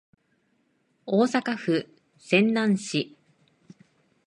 [1.05, 1.85] 大阪府
[2.17, 3.11] 泉南市